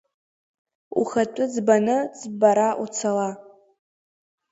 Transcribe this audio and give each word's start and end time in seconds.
Ухатәы 0.99 1.45
ӡбаны 1.53 1.97
ӡбара 2.19 2.67
уцала. 2.83 3.29